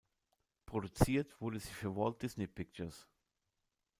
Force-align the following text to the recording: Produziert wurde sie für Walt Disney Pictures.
Produziert 0.65 1.39
wurde 1.39 1.59
sie 1.59 1.73
für 1.75 1.95
Walt 1.95 2.23
Disney 2.23 2.47
Pictures. 2.47 3.07